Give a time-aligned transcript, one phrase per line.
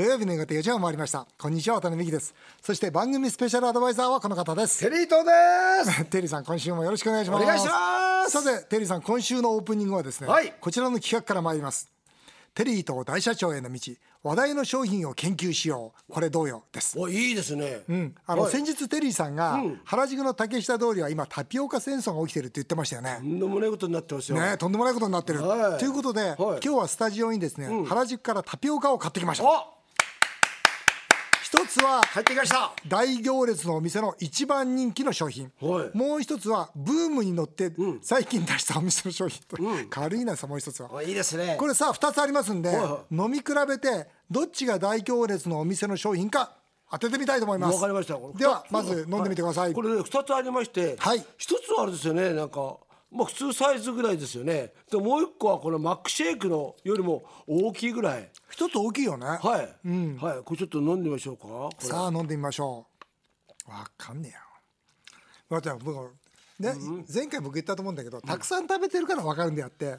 [0.00, 1.26] 土曜日の夕方4時を回りました。
[1.38, 2.34] こんにちは渡辺美希です。
[2.62, 4.82] そして番組スペシャルアドバイザーはこの方です。
[4.82, 5.26] テリー東
[5.84, 6.04] です。
[6.08, 7.44] テリーさん今週もよろしくお願いします。
[7.44, 8.30] お願いします。
[8.30, 10.54] さてテリーさん今週のオープニングはですね、はい。
[10.58, 11.90] こちらの企画から参ります。
[12.54, 13.78] テリーと大社長への道
[14.22, 16.12] 話題の商品を研究しよう。
[16.14, 16.64] これどうよ？
[16.72, 16.98] です。
[16.98, 17.82] おいいですね。
[17.86, 18.52] うん、あの、はい。
[18.52, 23.18] 先日テリーさんが、原宿の竹下通りは今タピオカ戦争が起きてるって言ってましたよね。
[23.20, 24.40] とんでもないことになってますよ。
[24.40, 25.78] ねとんでもないことになってる、はい。
[25.78, 29.44] ということで、今日はスタジオにですね、原宿からタピオカを買ってきました。
[29.44, 29.79] お
[31.52, 32.70] 一つは帰ってきました。
[32.86, 35.98] 大行列のお店の一番人気の商品、はい。
[35.98, 37.72] もう一つはブームに乗って
[38.02, 39.56] 最近出したお店の商品と、
[39.90, 40.92] 軽いなさもう一つは。
[40.92, 41.56] おいいですね。
[41.58, 46.52] これさ2つありますんで、はいは飲み比べてどっちが大行列のお店の商品か
[46.88, 47.74] 当ててみたいと思います。
[47.74, 48.14] わかりました。
[48.38, 51.26] ではまず飲んでみてください、これね二つありましてはい。
[51.36, 52.76] 一つはあれですよねなんか
[53.10, 54.72] まあ普通サイズぐらいですよね。
[54.90, 58.30] でもう一個はこのマックシェイクのよりも大きいぐらい。
[58.50, 59.26] 一つ大きいよね。
[59.26, 59.40] はい、
[60.22, 60.42] はい。
[60.44, 61.86] これちょっと飲んでみましょうか。
[61.86, 62.86] さあ飲んでみましょ
[63.66, 63.70] う。
[63.70, 65.60] わかんねえよ。
[65.60, 66.14] だって僕
[66.58, 66.74] ね、
[67.12, 69.98] 前回僕言ったと思うんだけどたくさん食べてるから分かるんであって。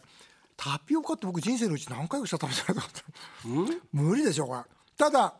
[0.57, 3.01] タピオカって僕人生のうち何回かしか食べてないと
[3.45, 4.61] 思って無理でしょこれ。
[4.95, 5.33] ただ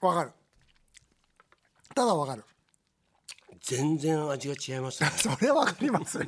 [0.00, 0.32] 分かる。
[1.94, 2.44] ただ分かる
[3.60, 5.10] 全然味が違いますね。
[5.16, 6.24] それは分かりますよ。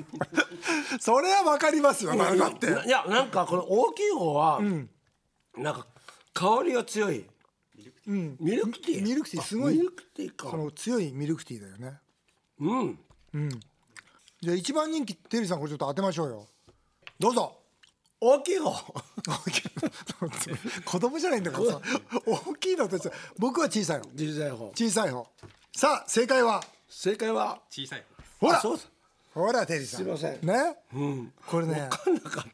[1.00, 2.66] それは分かりますよだだって。
[2.86, 4.60] いやなんかこの大きい方は、
[5.56, 5.86] なんか
[6.34, 7.24] 香りが強い、
[8.06, 9.02] ミルクティー。
[9.02, 9.74] ミルクティーすごい。
[9.74, 10.50] あミルクティーか。
[10.50, 11.98] その強いミルクティーだよね。
[12.58, 12.98] うん。
[14.40, 16.46] じゃあ一番人気テリーさんこれちょっと当てましょうよ。
[17.18, 17.56] どうぞ。
[18.20, 18.72] 大きい方。
[20.84, 21.80] 子供じゃないんだからさ。
[22.26, 22.76] 大きい。
[22.76, 24.66] のとさ僕は小さいの小さい方。
[24.74, 25.26] 小さい方。
[25.74, 26.62] さあ正解は？
[26.90, 27.62] 正解は？
[27.70, 28.36] 小さい方です。
[28.40, 28.58] ほら！
[28.58, 28.82] あそうだ
[29.32, 30.00] ほらテリーさん。
[30.00, 30.44] すいません。
[30.44, 30.76] ね、
[31.46, 32.44] これね分かんなかっ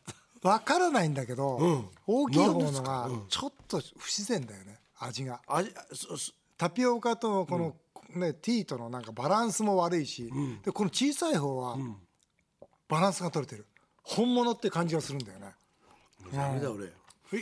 [0.42, 0.48] た。
[0.48, 4.78] 分からないんだけど、大きい方のがちょっと不自然だよね。
[4.98, 5.40] 味が。
[5.48, 6.32] 味そそ。
[6.58, 7.74] タピオカとこの、
[8.14, 10.30] ね、ティーとのなんかバランスも悪いし、
[10.64, 11.76] でこの小さい方は
[12.88, 13.66] バランスが取れてる。
[14.02, 15.52] 本物って感じがするんだよね。
[16.32, 16.92] ダメだ俺。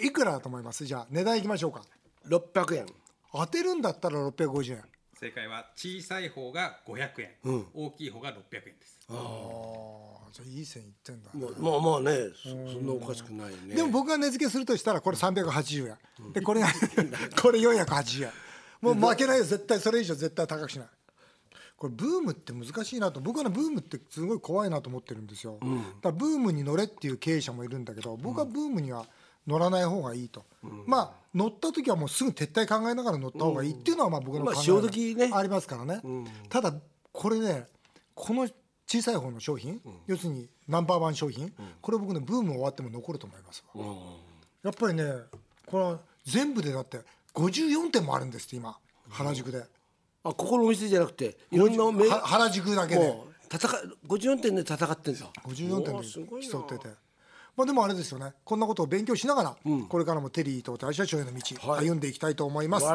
[0.02, 0.86] いくらだと思います？
[0.86, 1.82] じゃあ値段いきましょうか。
[2.28, 2.86] 600円。
[3.32, 4.82] 当てるんだったら650円
[5.24, 9.00] 正解は小さい方が500円、大きい方が600円です。
[9.08, 16.68] ああじゃあいい線いってんだ、まあまあまあねそそんなおかしくないよねでも僕が値付けするとしたらこれ380円、でこれが
[17.40, 18.32] これ480円。
[18.82, 20.88] もう負けないよ絶対それ以上絶対高くしない。
[21.78, 29.06] これブームって難しいなと僕はねブームってすごい怖いなと思ってるんですよ、だからブームに乗れっていう経営者もいるんだけど僕はブームには
[29.46, 30.44] 乗らない方がいいと、
[30.86, 36.00] まあ乗った時はもうすぐ撤退考えながら乗った方がいいっていうのはまあ僕の考えまありますからね、
[36.48, 36.74] ただ
[37.12, 37.66] これね
[38.14, 38.48] この
[38.86, 43.84] 小さい方の商品、要するにナンバーワン商品、これ僕ねブーム終わっても残ると思いますわ、
[44.62, 45.04] やっぱりね
[45.66, 47.00] この全部でだって
[47.34, 48.76] 54店もあるんですって今。
[49.10, 49.64] 原宿で、あ
[50.22, 53.34] ここのお店じゃなくていろんな原宿だけで。
[53.52, 55.26] 戦い54点で戦ってんだ。
[55.44, 56.46] 54お店ーすごいな。
[56.46, 56.94] で競ってて
[57.56, 58.32] まあでもあれですよね。
[58.44, 59.56] こんなことを勉強しながら、
[59.88, 61.88] これからもテリーと大社長への道、はい。
[61.88, 62.86] 歩んでいきたいと思います。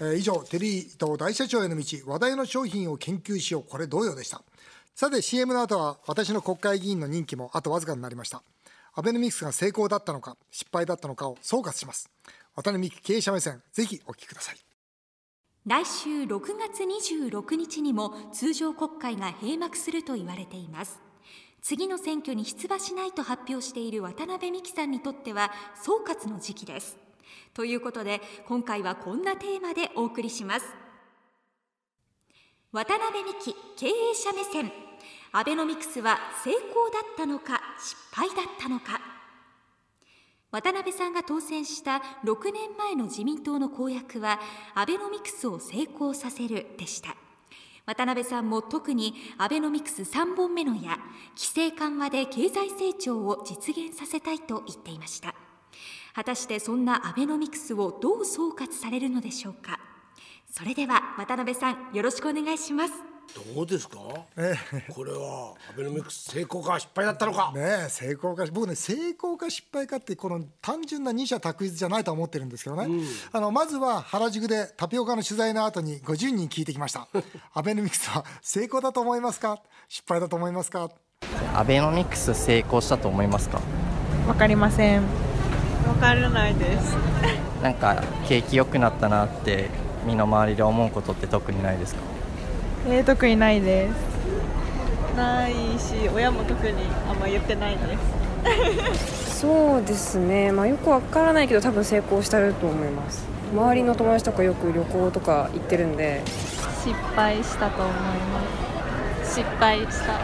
[0.00, 4.42] えー以上テリーと大社長への道話題の商品を研究しようこれ同様でした。
[4.94, 8.42] さて CM の後は私の国会議員の任期もあとわずかになりました。
[8.94, 12.08] アベノミクスが成功だったのか失敗だったのかを総括します。
[12.54, 14.56] 渡辺美希経営者目線ぜひお聞きください。
[15.66, 21.00] 来週6月26日にも通常国会が閉幕すると言われています
[21.68, 26.96] 次の選挙に出馬しないと発表している渡辺美樹さんにとっては総括の時期です。
[27.54, 30.66] ということで今回はこんなテーマでお送りします。
[32.70, 34.70] 渡辺美樹経営者目線。
[35.32, 39.00] アベノミクスは成功だったのか失敗だったのか。
[40.52, 44.38] 渡辺さんが当選した6年前の自民党の公約は
[44.76, 47.16] アベノミクスを成功させるでした。
[47.86, 50.98] 渡辺さんも特にアベノミクス3本目の矢
[51.36, 55.34] 規制緩和で経済成長を実現させたいと言っていました。
[56.14, 59.78] 果たしてそんなアベノミクスをどう総括されるのでしょうか。
[60.50, 63.15] それでは渡辺さんよろしくお願いします。
[63.54, 63.98] どうですか？
[63.98, 67.52] これはアベノミクス成功か失敗だったのか？
[67.54, 72.88] ねえ成功か僕ね成功か失敗かってこの単純な二者択一じゃないと思ってるんですけどね、
[73.32, 77.08] あのまずは原宿でタピオカの取材の後に50人聞いてきました。
[77.52, 79.58] アベノミクスは成功だと思いますか？
[79.88, 80.90] 失敗だと思いますか？
[81.54, 83.60] アベノミクス成功したと思いますか？
[84.26, 85.02] わかりません。
[85.86, 86.94] わからないです。
[87.62, 89.68] なんか景気良くなったなって
[90.06, 92.00] 身の回りで思うことって特にないですか？
[92.88, 95.16] えー、特にないです。
[95.16, 97.80] ないし、親も特にあんま言ってないで
[98.94, 99.40] す。
[99.40, 103.24] そうですね、まあ、よくわからないけど多分成功してると思います。
[103.52, 106.22] 周りの友達とかよく旅行とか行ってるんで。
[106.84, 109.34] 失敗したと思います。
[109.36, 110.20] 失敗した。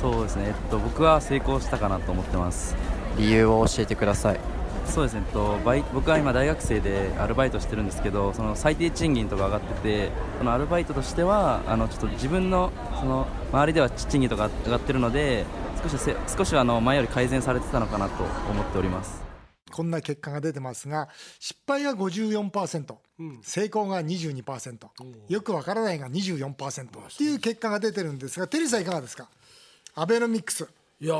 [0.00, 2.74] そうですね、えっと、僕は成功したかなと思ってます。
[3.18, 4.40] 理由を教えてください
[4.84, 12.70] そうですね、と、バイ僕は今大学生でアルバイトしてるんですけどその最低賃金とか上がっててそのアルバイトとしてはあのちょっと自分の
[13.00, 15.46] その周りでは賃金とか上がってるので
[15.82, 19.22] 少しせ少しあの前より改善されてたのかなと思っております。
[19.70, 21.08] こんな結果が出てますが
[21.40, 22.94] 失敗が54%、
[23.40, 24.86] 成功が22%、
[25.28, 29.30] よくわからないが24%っていう結果が出てるんですがテリーさんいかがですか？
[29.94, 30.68] アベノミクス。
[31.00, 31.16] いや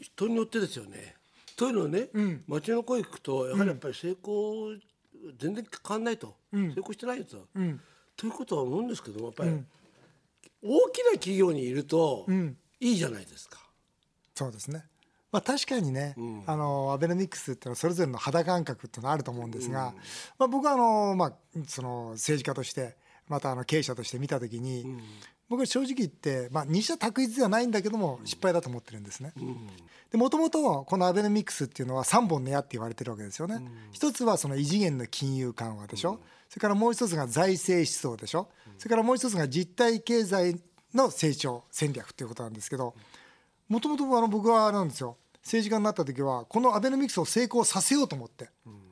[0.00, 1.14] 人によってですよね
[1.62, 2.08] というのはね、
[2.48, 4.72] 街の声聞くとやはりやっぱり成功
[5.38, 7.42] 全然変わんないと、成功してないやつは、
[8.16, 9.50] ということは思うんですけどもやっぱり、
[10.60, 12.26] 大きな企業にいると、
[12.80, 13.60] いいじゃないですか。
[14.34, 14.84] そうですね。
[15.30, 16.16] まあ、確かにね、
[16.46, 19.94] あのアベノミクスっていうのはそれぞれの肌感覚っていうのはあると思うんですが、
[20.40, 21.32] まあ、僕はあの、まあ、
[21.68, 22.96] その政治家として
[23.28, 24.84] またあの経営者として見た時に、
[25.52, 29.34] 僕は正直言って、まあ、二者択一ではないんだけども失敗だと思ってるんですね。
[30.10, 33.62] でもともとこのアベノミクスっていうのは3本の矢って言われてるわけですよね。
[33.90, 38.48] 一つはその異次元の金融緩和でしょ、それからもう一つが財政思想でしょ。
[38.78, 40.58] それからもう一つが実体経済
[40.94, 42.94] の成長戦略っていうことなんですけど
[43.68, 45.18] もともと僕はあれなんですよ。
[45.42, 48.48] 政治家になった時はこのアベノミクスを成功させようと思って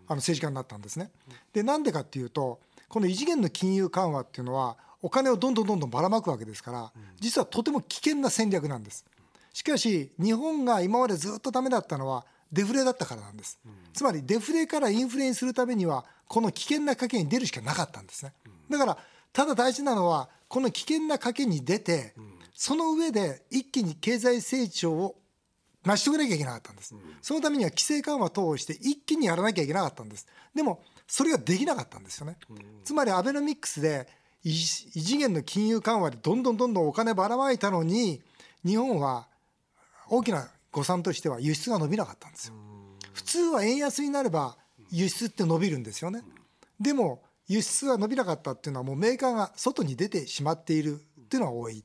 [0.08, 1.10] あの政治家になったんですね。
[1.54, 2.60] でなんでかっていうと
[2.90, 9.05] この異次元の金融緩和っていうのはお金をどんどんどんどんばらまくわけですから実はとても危険な戦略なんです。
[9.52, 13.58] しかし日本が今までずっとダメだったのはデフレだったからなんです。
[13.93, 18.32] つまりデフレからインフレにするためにはこの危険な賭けに出るしかなかったんですね。
[18.69, 18.99] だから
[19.32, 22.14] ただ大事なのはこの危険な賭けに出て
[22.55, 25.17] その上で一気に経済成長を
[25.85, 30.26] 成し遂げなきゃいけなかったんです、そのためには規制緩和等をして一気にやらなきゃいけなかったんです。
[30.55, 32.37] でもそれができなかったんですよね、
[32.85, 34.06] つまりアベノミクスで
[34.42, 38.22] 異異次元の金融緩和でどんどんどんどんお金ばらまいたのに
[38.64, 39.28] 日本は
[40.08, 42.54] 大きな誤算としては輸出が伸びなかったんですよ。
[43.12, 44.56] 普通は円安になれば
[44.90, 46.22] 輸出って伸びるんですよね。
[46.81, 51.84] でも輸出が伸びなかったっていうのはもうメーカーが外に出てしまっているっていうのが多い。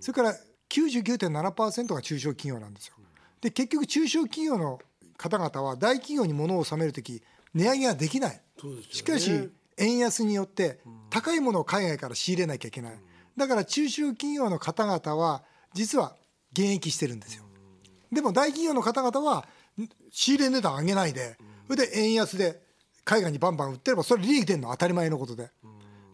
[0.00, 0.34] それから
[0.68, 2.94] 99.7%が中小企業なんですよ。
[3.40, 4.78] で結局中小企業の
[5.16, 7.22] 方々は大企業に物を納める時
[7.54, 8.40] 値上げができない、
[8.90, 10.80] しかし円安によって
[11.10, 13.00] 高いものを海外から仕入れなきゃいけない。
[13.36, 15.42] だから中小企業の方々は
[15.72, 16.16] 実は
[16.52, 17.44] 減益してるんですよ。
[18.12, 19.46] でも大企業の方々は
[20.10, 21.36] 仕入れ値段上げないで
[21.66, 22.60] それで円安で
[23.04, 25.50] 海外にバンバン売ってればそれ利益出るのは当たり前のことで。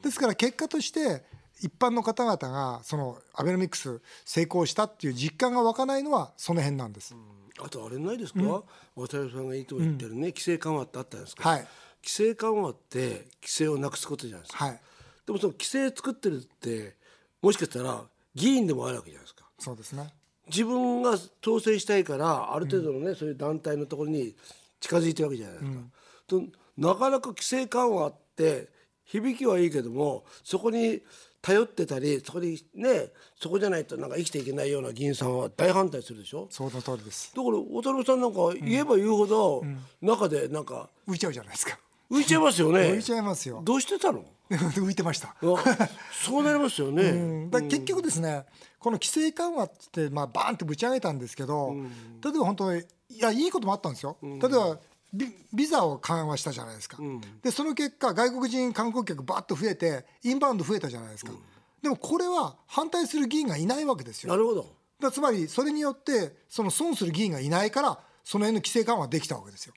[0.03, 1.25] ですから結果として
[1.61, 7.15] 一般の方々がそのアベノミクス成功したっていう実感が湧かないのはその辺なんです。
[7.59, 8.65] あとあれないですか、渡
[8.97, 11.69] 辺さんがいいと言ってるね、規制緩和ってあったじゃないですか、はい
[12.05, 14.81] 規制緩和って規制をなくすことじゃないですか、はい。
[15.27, 16.97] でもその規制作ってるって
[17.41, 18.03] もしかしたら
[18.35, 19.45] 議員でもあるわけじゃないですか。
[19.59, 20.13] そうですね。
[20.49, 24.37] 自分が当選したいからある程度のね、そういう団体のところに
[24.81, 25.79] 近づいてるわけじゃないですか。
[26.27, 26.43] と
[26.77, 28.69] なかなか規制緩和って
[29.07, 31.01] 響きはいいけどもそこに
[31.41, 33.09] 頼ってたりそこにね
[33.41, 36.49] そこじゃないとなんか生きていけないような議員さんは大反対するでしょ。
[36.51, 37.33] その通りです。
[37.35, 39.65] だから渡辺さんなんか言えば言うほど、
[40.03, 41.79] 中でなんか浮いちゃうじゃないですか
[42.11, 42.81] 浮いちゃいますよね。
[42.81, 43.63] 浮いちゃいますよ。
[43.65, 44.25] どうしてたの？
[44.51, 45.29] 浮いてました。
[45.29, 45.35] あ
[46.13, 47.15] そうなりますよね、う
[47.47, 47.51] ん。
[47.51, 48.45] だ結局ですね、
[48.79, 51.75] この規制緩和ってまあバーンってぶち上げたんですけど、
[52.23, 54.79] 例えば本当にいやいいこともあったんですよ、例えば
[55.15, 56.99] ビビザを緩和したじゃないですか、
[57.43, 61.33] でその結果外国人観光客バーッと増えてインバウンド増えたじゃないですか、
[61.83, 64.31] でもこれは反対する議員がいないわけですよ。
[64.31, 64.67] なるほど。
[65.01, 69.75] だつまりそれによってその損する議員がいないからその辺の規制緩和できたわけですよ。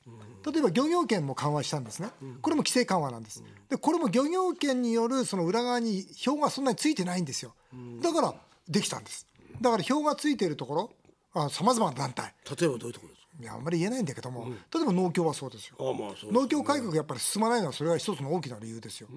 [0.51, 2.09] 例えば漁業権も緩和したんですね。
[2.41, 3.43] これも規制緩和なんです。
[3.69, 7.53] でこれも漁業権によるその裏側に票がそんなについてないんですよ。
[8.01, 8.33] だから
[8.67, 9.27] できたんです。
[9.61, 10.91] だから票がついているとこ
[11.33, 13.27] ろさまざまな団体例えばどういうところですか？
[13.39, 15.75] いやあんまり言えないんだけども、例えば農協はそうですよ。
[15.79, 19.09] あまあそうですね農協改革がやっぱり進まないのはそれが一つの大きな理由ですよ。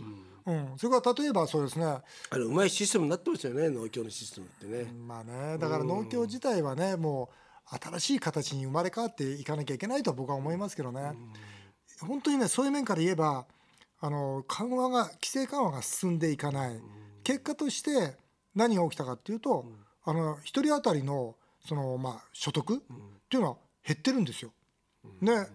[0.47, 7.35] うん、それから例えばそうですねあれうまいシステムになってますよね農協のシステムってね、まあね、だから農協自体はね、もう
[7.71, 11.13] 新しい形に生まれ変わっていかなきゃいけないと僕は思いますけどね。
[12.01, 13.47] 本当にね、そういう面から言えば、
[14.01, 16.81] あの緩和が規制緩和が進んでいかない。
[17.23, 18.17] 結果として
[18.55, 19.67] 何が起きたかっていうと、
[20.05, 21.37] あの一人当たりの
[21.67, 22.79] そのまあ所得っ
[23.29, 24.53] ていうのは減ってるんですよ。
[25.21, 25.49] ね、だか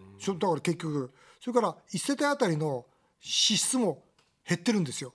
[0.55, 2.85] ら結局それから一世帯当たりの
[3.19, 4.03] 支出も
[4.47, 5.13] 減ってるんですよ。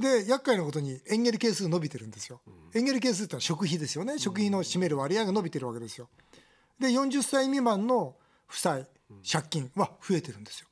[0.00, 2.40] で厄介なことにエンゲル係数伸びてるんですよ。
[2.74, 4.18] エンゲル係数ってのは食費ですよね。
[4.18, 6.08] 食費の占める割合が伸びてるわけですよ。
[6.78, 8.14] で40歳未満の
[8.46, 8.86] 負債
[9.30, 10.68] 借金は増えてるんですよ。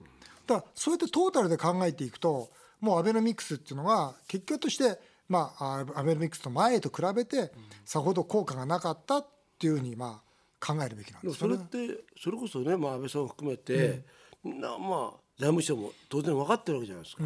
[0.46, 7.50] だからそうやってトータルで考えていくともうアベノミクスっていうのが結局としてまああアベノミクスの前と比べて
[7.84, 9.26] さほど効果がなかったっ
[9.58, 11.56] ていうふうにまあ考えるべきなんでですよね。
[11.56, 14.04] もそれってそれこそね、まあ、安倍さんを含めて、
[14.44, 17.24] なまあ財務省も当然分かってるわけじゃないですか。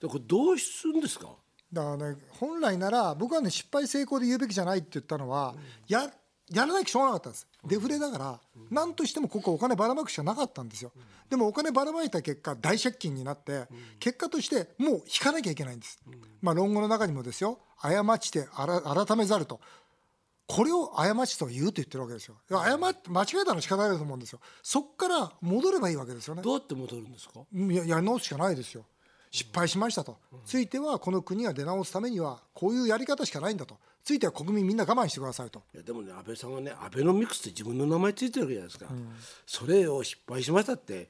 [0.00, 1.28] でこれどうするんですか？
[1.72, 5.54] だからね本来なら僕はね失敗成功で言うべきじゃないって言ったのは、
[5.88, 6.10] や
[6.50, 7.46] やらなきゃしょうがなかったんです。
[7.64, 10.92] デフレだから何としてもここお金ばらまくしかなかったんですよ。
[11.30, 13.66] でもお金ばらまいた結果大借金になって
[14.00, 15.98] 結果としてもう引かなきゃいけないんです。
[16.42, 19.60] まあ論語の中にもですよ過ちてあら改めざると。
[20.48, 22.34] これを過ちと言うと言ってるわけですよ。
[22.50, 24.40] 誤って間違えたのは仕方ないと思うんですよ。
[24.62, 26.42] そっから戻ればいいわけですよね。
[26.42, 27.40] どうやって戻るんですか？
[27.54, 28.84] いややり直すしかないですよ
[29.32, 33.78] 失敗しましたと、ついてはこの国が出直すためにはこういうやり方しかないんだと。
[34.04, 35.62] ついては国民みんな我慢してくださいと。
[35.74, 38.86] いやでもね安倍さんはねアベノミクスって自分の名前ついてるわけじゃないですか、
[39.46, 41.08] それを失敗しましたって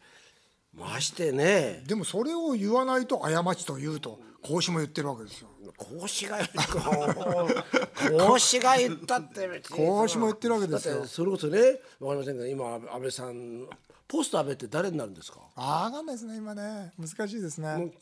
[0.72, 1.82] ましてね。
[1.86, 5.48] でもそれを言わないと過ちと言うと孔子も言ってるわけですよ。
[5.76, 6.62] 孔子が言った。
[8.26, 9.76] 孔子が言ったって別に。
[9.78, 11.06] 孔子も言ってるわけですよ。
[11.06, 11.58] それこそね
[11.98, 13.66] わかりませんが今安倍さん
[14.06, 15.40] ポスト安倍って誰になるんですか？
[15.56, 16.92] ああ分かんないですね今ね。
[16.98, 17.92] 難しいですね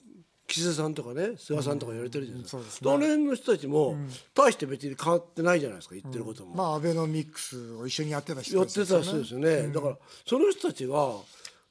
[0.50, 2.90] 岸田さんとかね菅さんとか言われてるじゃないですか、うんすね。
[2.90, 3.96] あの辺の人たちも、
[4.34, 11.12] 大して別に変わってないじゃないですか言ってることも、まあアベノミクスを一緒にやってた人やってたよ人ですよね、だからその人たちが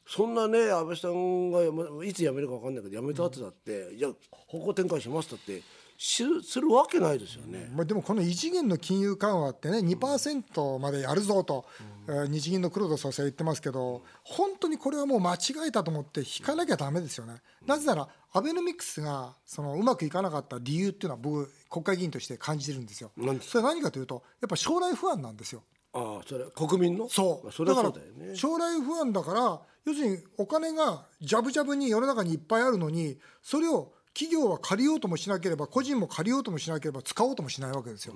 [0.08, 1.62] そんなね安倍さんが
[2.06, 5.64] いつ辞めるか分かんないけど辞めた後だって、いや方向転換しますだってし
[6.02, 6.24] す
[6.62, 11.66] るわけないですよね、まあ、でもこの異次元の金融緩和ってね2%までやるぞと、
[12.08, 17.42] えー日銀の黒田総裁言ってますけど本当にこれはもう間違えたと思って引かなきゃダメですよね。
[17.68, 23.12] なぜならアベノミクスがそのうまくいかなかった理由っていうのは僕国会議員として感じてるんですよ。
[23.42, 25.64] それは何かというとやっぱ将来不安なんですよ。
[25.94, 27.10] ああそれ国民の？
[27.10, 27.66] そう。
[27.66, 27.94] だから
[28.34, 38.14] 将来不安だから要するにお金がジャブジャブに世の中にいっぱいあるのにそれを企業は借りようともしなければ個人も借りようともしなければ使おうともしないわけですよ。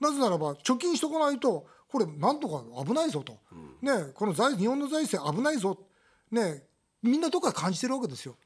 [0.00, 3.38] なぜならば貯金しとかないとこれなんとか危ないぞと、
[3.80, 5.78] ねこの財日本の財政危ないぞ。
[6.30, 6.64] ね
[7.02, 8.36] みんなどっかで感じてるわけですよ。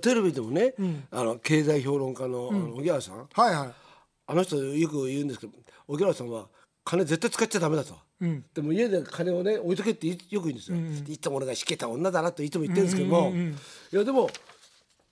[0.00, 0.74] テレビでもね、
[1.10, 3.28] あの経済評論家の,、荻原さん。
[3.32, 3.68] はいはい。
[4.26, 5.52] あの人よく言うんですけど
[5.88, 6.48] 荻原さんは
[6.84, 7.94] 金絶対使っちゃダメだと、
[8.54, 13.32] でも家で金をね置いとけっていよく言うんですよ、いつも俺がしけた女だなといつも言ってるんですけども、
[13.92, 14.30] いやでも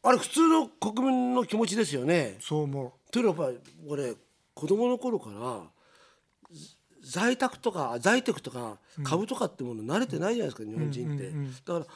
[0.07, 2.37] あれ普通の国民の気持ちですよね。
[2.41, 4.15] そう思というのはやっぱり俺
[4.55, 5.63] 子供の頃から
[7.03, 11.33] 在宅とか在宅とか株とかってもの慣れてないじゃないですか、日本人って。
[11.65, 11.91] だからか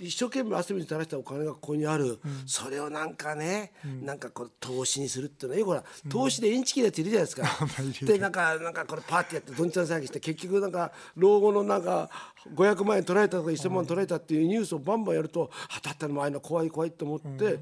[0.00, 3.72] 一生懸命汗水垂らしたお金がここにある、それをなんかね、
[4.02, 5.54] なんかこう投資にするっていうの。
[5.54, 7.48] はよくほら投資でインチキなやついるじゃないですか。
[8.06, 12.08] でなんかなんかこれパーってやってどんちゃん騒ぎして結局なんか老後のなんか
[12.54, 17.58] 500万円取られたとか1000万円取られたっていうニュースをバンバンやると、あだったらもうああいうの怖い怖いと思って、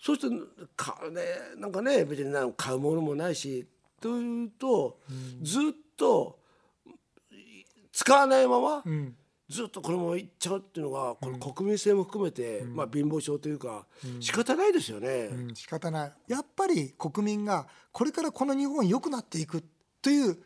[0.00, 1.22] そうするとか、ね、
[1.56, 3.66] なんかね別になんか買うものもないし
[4.00, 5.00] というと、
[5.42, 5.62] ずっ
[5.96, 6.38] と
[7.92, 8.84] 使わないまま、
[9.48, 13.86] ずっとこれもいっちゃうっていうのがこの国民性も含めて、まあ、貧乏症というか、
[14.20, 15.28] 仕方ないですよね。
[15.30, 16.12] うん、仕方ない。
[16.26, 19.62] やっぱり国民がこれからこの日本良くなっていく
[20.02, 20.36] という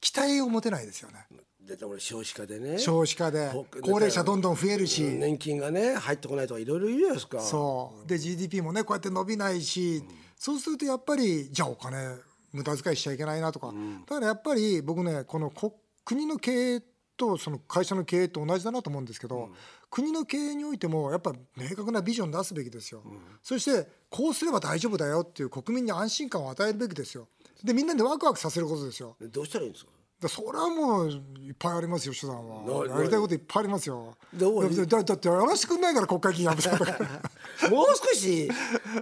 [0.00, 1.26] 期待を持てないですよね。
[1.60, 2.78] で俺少子化でね。
[2.78, 7.40] 少子化でほ高齢者どんどん増えるし、年金がね入ってこないとかいろいろ言うじゃないですか。
[7.40, 8.08] そう。
[8.08, 10.02] で GDP もねこうやって伸びないし、
[10.36, 12.16] そうするとやっぱりじゃあお金
[12.52, 13.72] 無駄遣いしちゃいけないなとか、
[14.06, 16.82] だからやっぱり僕ねこのこ国の経営
[17.18, 19.50] とその会社の経営と同じだなと思うんですけど、
[19.90, 23.02] 国の経営においてもやっぱ明確なビジョン出すべきですよ、
[23.42, 27.28] そしてこうすれば大丈夫だよっていう国民に安心感を与えるべきですよ。
[27.62, 29.16] でみんなでワクワクさせることですよ。
[29.20, 29.90] どうしたらいいんですか？
[30.20, 32.84] だそれはもういっぱいありますよ手段は。
[32.88, 34.16] なやりたいこといっぱいありますよ。
[34.34, 36.84] だだだってやらせてくんないから国会議員辞めたか。
[36.84, 36.98] ら
[37.70, 38.50] もう少し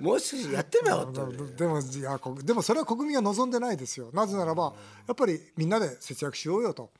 [0.03, 1.27] もう少しやってみようと。
[1.57, 4.11] でもいやこでもそれは国民が望んでないですよ。
[4.13, 4.75] なぜならば
[5.07, 6.91] やっぱりみんなで節約しようよと、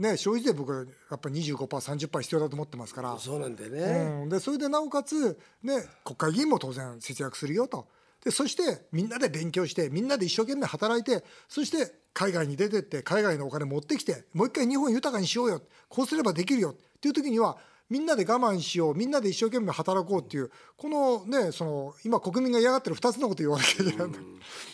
[0.00, 0.72] ね、消費税僕
[1.10, 3.18] やっぱり 25%30% 必要だと思ってますから。
[3.18, 4.22] そうなんだよね。
[4.22, 7.86] うん、でそれでなおかつ、ね、国会議員も当然節約するよと。
[8.24, 15.62] でそしてみんなで勉強してみんなで一生懸命働いてそして海外に出てって海外のお金持ってきてもう一回日本豊かにしようよ。
[15.90, 16.70] こうすればできるよ。
[16.70, 17.58] っていう時には
[17.90, 24.08] みんなで我慢しようみんなで一生懸命働こうっていうこのねその今国民が嫌がってる2つのこと言わなきゃいけない。
[24.08, 24.12] ん。
[24.12, 24.18] だ、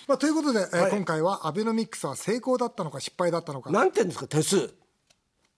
[0.06, 3.70] まあ、ということで、えー今回はアベノミクスは成功だったのか失敗だったのか。
[3.72, 4.85] 何点ですか点数。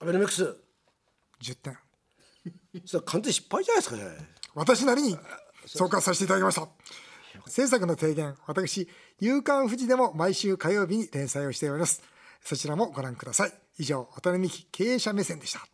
[0.01, 0.55] アベノミクス。
[1.41, 1.77] 10点
[2.85, 4.03] それ完全に失敗じゃないですかね。
[4.55, 5.17] 私なりに
[5.65, 6.67] 総括させていただきました。
[7.47, 8.87] 制作の提言私
[9.19, 12.01] 「夕刊富士」でも毎週火曜日に連載をしております。
[12.41, 13.53] そちらもご覧ください。
[13.77, 15.67] 以上渡辺美希経営者目線でした。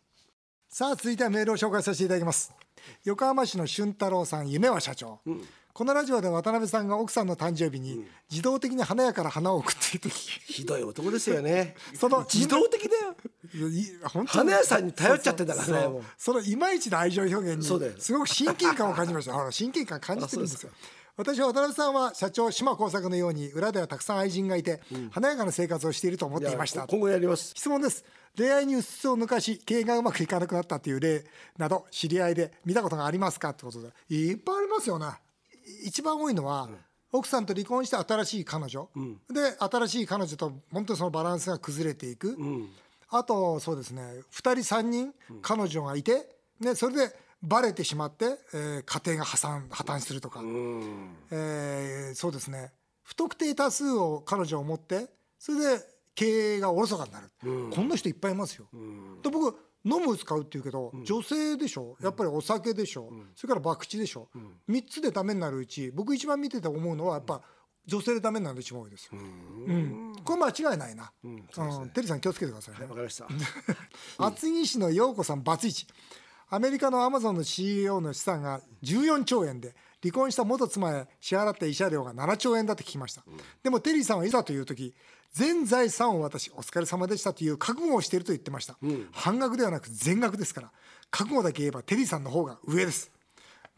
[0.68, 2.52] さあ続いてはメールを紹介させていただきます。
[3.04, 5.20] 横浜市の俊太郎さん夢は社長、
[5.76, 10.10] このラジオで渡辺さんが奥さんの誕生日に自動的に花屋から花を送っている時。
[10.46, 11.74] ひどい男ですよね。
[11.92, 13.14] その自動的だよ。
[14.26, 17.62] 花屋さんに頼っちゃってんだからねそのいまいちの愛情表現に
[18.00, 19.52] すごく親近感を感じました。
[19.52, 20.72] 親近感感じてるんですよ。
[21.18, 24.80] 私は渡辺さんは社長島耕作のように裏ではたくさん愛人がいて、
[25.10, 26.80] 華やかな生活をしていると思っていました。
[26.80, 27.52] や今後やります。
[27.54, 28.02] 質問です。
[28.34, 31.22] 恋愛にうっすを抜かし経営がうまくいかなくなったっていう例
[31.58, 33.88] など知り合いで見たことがありますかってことで。
[34.08, 35.08] いっぱいありますよね
[35.84, 36.68] 一番多いのは、
[37.12, 38.88] 奥さんと離婚して新しい彼女、
[39.30, 42.36] で新しい彼女と本当にそのバランスが崩れていく、
[43.08, 46.28] あとそうですね2人3人彼女がいて、
[46.60, 50.40] ね、それでバレてしまって、えー家庭が破産破綻するとか、
[51.30, 52.72] えーそうですね。
[53.02, 55.06] 不特定多数を彼女を持って
[55.38, 55.84] それで
[56.16, 57.30] 経営がおろそかになる、
[57.70, 58.66] こんな人いっぱいいますよ。
[59.22, 61.96] で僕飲む使うっていうけど、女性でしょ？
[62.02, 64.28] やっぱりお酒でしょ、それから博打でしょ、
[64.68, 67.40] 3つでダメになるうち僕一番見てて思うのはやっぱ
[67.86, 69.04] 女性でダメになるの一番多いです。
[69.04, 69.12] よ。
[69.12, 70.12] うん。
[70.24, 71.12] これ間違いないな。
[71.22, 71.36] うん。
[71.36, 72.80] テリーさん気をつけてくださいね。
[72.82, 73.28] わかりました。
[74.18, 75.86] 厚木市の陽子さんバツイチ
[76.48, 83.24] アメリカのアマゾンの CEO の資産が14兆円で離婚した元妻へ支払った慰謝料が7兆円だと聞きました、
[83.64, 84.94] でもテリーさんはいざという時
[85.32, 88.78] 全財産を渡しお疲れ様でしたという覚悟をしていると言ってました、
[89.10, 90.70] 半額ではなく全額ですから
[91.10, 93.10] 覚悟だけ言えばテリーさんの方が上です。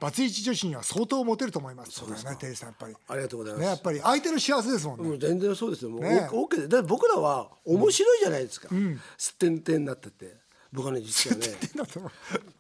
[0.01, 1.91] バツイチ女子には相当モテると思います。
[1.91, 2.95] そうだよねテリーさんやっぱり。
[3.09, 5.91] ありがとうございます、ねやっぱり相手の幸せですもんね、もう全然そうですよ。
[5.91, 6.29] もう、ね。
[6.33, 8.69] オーケーでだって僕らは面白いじゃないですか、
[9.17, 10.37] すってんてんになってて
[10.73, 11.47] 僕はね実はね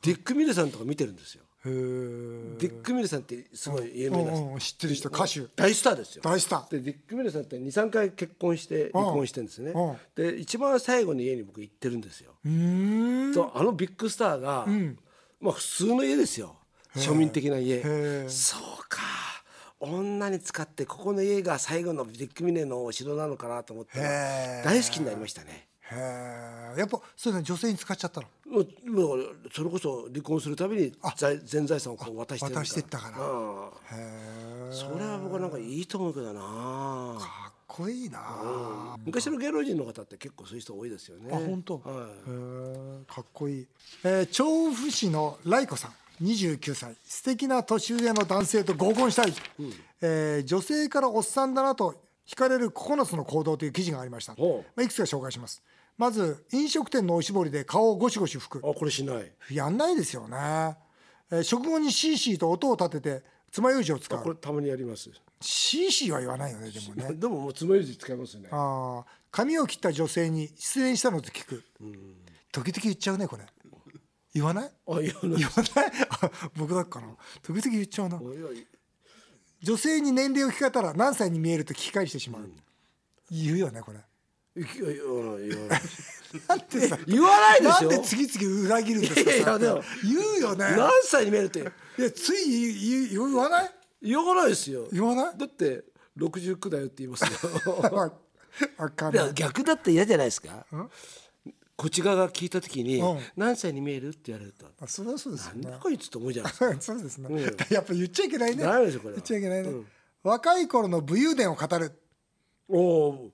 [0.02, 1.42] ディック・ミルさんとか見てるんですよ。
[1.64, 5.40] ディック・ミルさんってすごい有名なうんうん知ってる人歌手。
[5.56, 6.22] 大スターですよ。
[6.22, 6.70] 大スター。
[6.70, 9.72] でディック・ミルさんって23回結婚して離婚してるんですね。
[9.72, 12.32] うんで一番最後の家に僕行ってるんですよ。
[12.44, 13.34] うーん。
[13.34, 14.66] とあのビッグスターが、
[15.40, 16.56] まあ普通の家ですよ。
[16.94, 17.82] 庶民的な家。
[17.84, 19.02] へそうか。
[19.80, 24.00] 女に使ってここの家が最後のディック・ミネのお城なのかなと思って
[24.64, 28.26] 大好きになりましたねへえやっぱそういうの女性に使っちゃったの？
[28.46, 33.18] もうもうそれこそ離婚するたびに財全財産をこう渡してる渡してったから。
[33.18, 36.40] うんへえそれは僕はなんかいいと思うけどな。
[37.18, 38.18] かっこいいな。
[38.20, 41.30] あ昔の芸能人の方って結構そういう人多いですよね。
[41.32, 41.86] 本当、はい。
[41.86, 43.66] へえかっこいい、
[44.04, 45.92] えー、調布市のライコさん。
[46.22, 46.96] 29歳。
[47.04, 49.32] 素敵な年上の男性と合コンしたい、
[50.02, 51.94] えー女性からおっさんだなと
[52.28, 55.62] 惹かれる9つの行動という記事がありました、ほまあ、いくつか紹介します。
[55.96, 58.58] まず飲食店のおしぼりで顔をゴシゴシ拭く。
[58.58, 59.32] あこれしない。
[59.50, 60.76] やんないですよね、
[61.30, 64.18] えー食後にシーシーと音を立てて爪楊枝を使う。
[64.18, 65.10] あこれたまにやります。
[65.40, 67.14] シーシーは言わないよねでもね。
[67.14, 68.48] でももう爪楊枝使いますよね。
[68.52, 71.62] あー髪を切った女性に失恋したのと聞く。
[72.52, 73.44] 時々言っちゃうねこれ。
[74.34, 74.70] 言わない？
[74.86, 75.44] あ言わない。
[75.44, 77.08] あ 僕だっかな。
[77.42, 78.18] 時々言っちゃうな
[79.62, 82.50] 女性に年齢を聞かれたら何歳に見えると聞き返してしまう、
[83.30, 83.98] 言うよねこれ。
[84.56, 85.78] いやい言わない
[86.48, 91.70] なんてさ言わないでしょなんで次々裏切るんですかいやいやでも言うよね何歳に見えるっていや
[92.10, 93.70] つい言言言わない
[94.02, 95.84] 言わないですよ言わないだって
[96.18, 98.12] 69だよって言いますよわ
[98.78, 100.66] わかんないや逆だって嫌じゃないですか
[101.78, 103.20] こっち側が聞いた時にうん。
[103.36, 104.66] 何歳に見えるって言われると。
[104.80, 105.62] あそれはそうですよね。
[105.62, 107.40] なんだこいつと思うじゃないですかそうですね、うん。
[107.72, 108.64] やっぱ言っちゃいけないね。
[108.64, 109.16] ダメですよこれは。
[109.16, 109.86] 言っちゃいけないね、うん。
[110.24, 111.92] 若い頃の武勇伝を語る。
[112.68, 113.30] おお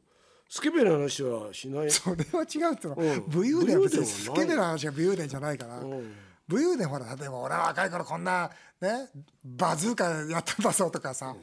[0.50, 1.90] スケベな話はしない。
[1.90, 3.24] それは違うってのは、うん。
[3.28, 6.14] 武勇伝は別にスケベな話が武勇伝じゃないから、ん
[6.46, 9.09] 武勇伝ほら例えば俺は若い頃こんなね
[9.42, 11.35] バズーカやったんだぞとかさ、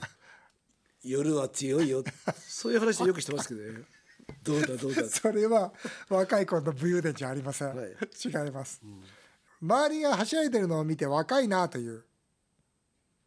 [1.04, 2.04] 夜は強いよ。
[2.48, 3.80] そういう話よくしてますけどね
[4.44, 5.08] どうだどうだ？
[5.10, 5.74] それは
[6.10, 7.88] 若い頃の武勇伝じゃありません、はい。
[7.88, 8.82] 違います、
[9.62, 12.04] 周りがはしゃいでるのを見て若いなという。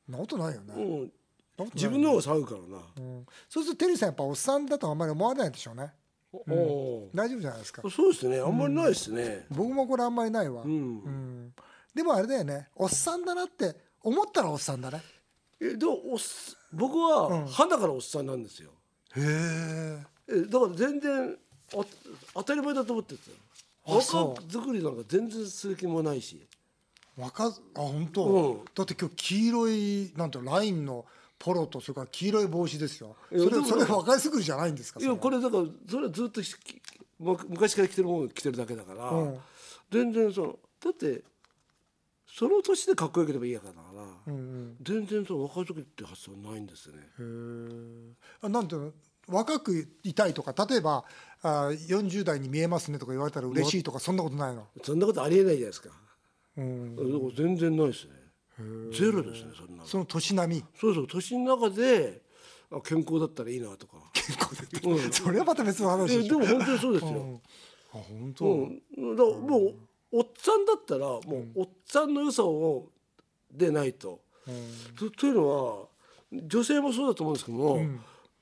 [0.08, 1.12] なことないよね、うんそんなこ
[1.56, 2.82] とない自分の方が騒ぐからな。
[2.96, 3.26] うん。
[3.48, 5.92] そうするとテリーさんやっぱおっさんだとあんまり思わないでしょうね。
[6.32, 7.82] おお大丈夫じゃないですか。
[7.88, 8.40] そうですね。
[8.40, 9.46] あんまりないですね。
[9.50, 10.70] 僕もこれあんまりないわ、うん。
[10.70, 10.74] う
[11.08, 11.54] ん。
[11.94, 12.68] でもあれだよね。
[12.74, 15.00] おっさんだなって思ったらおっさんだね。
[15.60, 18.72] えでもおっす僕は肌からおっさんなんですよ。
[19.16, 19.24] へえ
[20.00, 21.36] えだから全然
[21.74, 21.84] あ
[22.34, 23.98] 当たり前だと思ってたよ。
[23.98, 24.28] あそう。
[24.30, 26.46] 若作りなんか全然する気もないし。
[27.16, 28.64] 若あ本当、うん。
[28.74, 31.04] だって今日黄色いなんてラインの
[31.38, 33.16] ポロとそれから黄色い帽子ですよ。
[33.30, 35.00] そいやでもれそれ若い作りじゃないんですか？
[35.00, 36.56] いやこれだからそれはずっとし
[37.18, 39.38] む昔から着てるものを着てるだけだから、うん。
[39.90, 41.22] 全然そのだって
[42.26, 44.76] その年でかっこよければいいやから、うんうん。
[44.82, 47.02] 全然その若作りって発想ないんですよね。
[47.02, 48.92] へえなんていうの？
[49.28, 51.04] 若くいたいとか例えば
[51.42, 54.66] あ40代に見えますねとか言われたら嬉しいとかそんなことないの？
[54.82, 55.90] そんなことありえないじゃないですか。
[56.56, 57.32] うん。
[57.36, 58.12] 全然ないですね。
[58.92, 59.86] ゼロですねそんなの。
[59.86, 60.64] その年並み？
[60.78, 62.22] そうそう年の中で
[62.70, 63.96] あ健康だったらいいなとか。
[64.12, 65.12] 健康で、うん。
[65.12, 67.12] それはまた別の話えででも本当にそうですうん。
[67.12, 67.40] よ、
[67.94, 69.74] あ本当、うん、だもう
[70.12, 72.86] おっさんだったらもうおっさんの良さを
[73.52, 74.20] でないと。
[74.98, 75.86] とというのは
[76.30, 77.80] 女性もそうだと思うんですけども、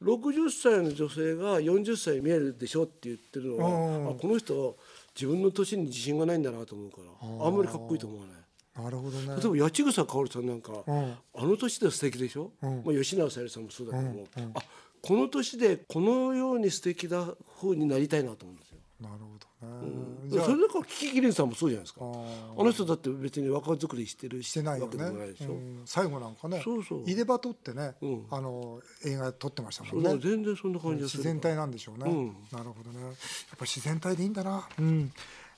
[0.03, 4.77] 60歳の女性が40歳見えるでしょって言ってるのは、うんあこの人
[5.15, 8.85] 自分の年に自信がないんだなと思うからあんまりかっこいいと思わない？
[8.85, 9.27] なるほどね。
[9.27, 11.15] 例えば八千草薫さんなんか、うん。
[11.35, 12.83] あの年で素敵でしょ、ん。
[12.85, 14.63] まあ、吉永小百合さんもそうだけども、あ
[15.03, 18.79] この年でこのように素敵な風になりたいなと思うんですよ。
[19.03, 22.01] なるほどね、じゃあそれだからキキキリンさんもそうじゃないですか。
[22.03, 25.83] ああの人だって別に若作りしてるしてないよわけでねもないでしょ、うん。
[25.85, 27.03] 最後なんかねそうそう。
[27.05, 28.27] 入れ歯取ってね、うん。
[28.31, 30.19] あの映画撮ってましたもんね。
[30.19, 32.27] 全然そんな感じ自然体なんでしょうね、うん。
[32.51, 33.03] なるほどね。
[33.05, 33.13] やっ
[33.57, 34.69] ぱ自然体でいいんだな。
[34.79, 35.13] うん。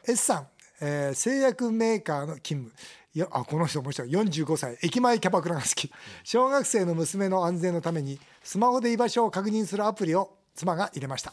[0.06, 0.48] S さん、
[0.80, 2.72] えー製薬メーカーの勤務。
[3.14, 4.10] いやあこの人面白い。
[4.10, 4.78] 45歳。
[4.82, 5.90] 駅前キャバクラが好き。
[6.24, 11.32] 小学生の娘の安全のためにスマホで居場所を確認するアプリを妻が入れました。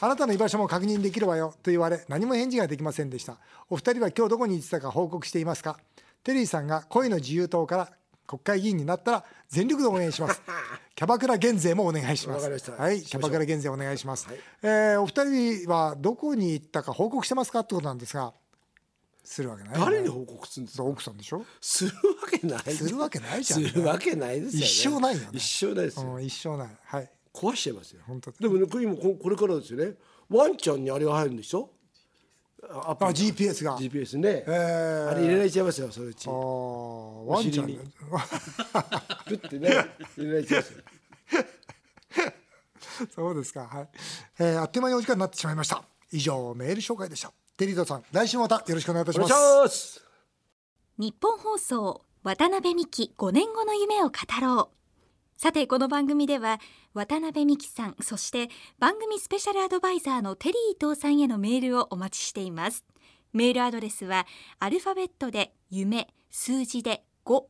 [0.00, 3.36] あなたの居場所も確認できるわよと言われ何も返事ができませんでした
[3.68, 5.78] お二人は今日どこに行ってたか報告していますか？
[6.22, 7.90] テリーさんが恋の自由党から
[8.26, 10.40] 国会議員になったら全力で応援します。
[10.94, 12.48] キャバクラ減税もお願いします。
[12.72, 14.28] はいキャバクラ減税お願いします、
[14.62, 15.24] えーお二
[15.64, 18.32] 人はどこに行ったか報告してますかってことなんですが
[19.24, 20.84] するわけない誰に報告するんですか？
[20.84, 21.44] 奥さんでしょ？
[21.60, 22.74] するわけない。
[22.74, 23.62] するわけないじゃん。
[23.64, 25.28] するわけないですよ、ね、一生ないよね。
[25.32, 26.68] 一生ないですよ、うん一生ない。
[26.84, 28.02] はい壊しちゃいますよ。
[28.06, 28.36] 本当だ。
[28.40, 29.94] でもねこれ今ここれからですよね。
[30.28, 31.70] ワンちゃんにあれが入るんでしょ？
[32.70, 33.76] あ GPS が。
[33.78, 35.08] GPS ね、えー。
[35.10, 36.28] あれ入れられちゃいますよそのうち。
[36.28, 37.78] あーワンちゃんね
[39.26, 39.68] プッてね
[40.16, 40.82] 入れられちゃいますよ。
[43.14, 43.62] そうですか。
[43.66, 43.88] はい。
[44.38, 45.82] えーあっという間にお時間になってしまいました。
[46.12, 47.32] 以上メール紹介でした。
[47.56, 49.12] テリードさん、来週もまたよろしくお願いいた。
[49.12, 50.02] します。
[50.98, 54.81] 日本放送渡辺美希5年後の夢を語ろう
[55.42, 56.60] さてこの番組では
[56.94, 62.84] 渡辺美希さんそして番組スペシャルアドバイザーのテリー伊藤さんへのメールをお待ちしています
[63.32, 64.24] メールアドレスは
[64.60, 67.42] アルファベットで夢数字で5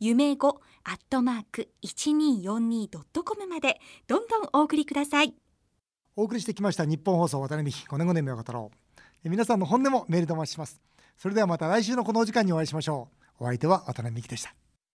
[0.00, 0.48] 夢5
[0.84, 5.34] アットマーク 1242.com までどんどんお送りください
[6.16, 8.96] お送りしてきました日本放送渡辺美希5年後の夢を語ろう。
[9.22, 10.80] え皆さんの本音もメールでお待ちします。
[11.18, 13.44] それではまた来週のこのお時間にお会いしましょう。
[13.44, 14.54] お相手は渡辺美希でした。